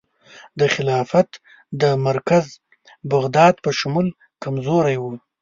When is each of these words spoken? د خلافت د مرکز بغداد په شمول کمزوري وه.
د 0.59 0.61
خلافت 0.75 1.29
د 1.81 1.83
مرکز 2.07 2.45
بغداد 3.13 3.53
په 3.63 3.69
شمول 3.79 4.07
کمزوري 4.43 4.97
وه. 5.03 5.11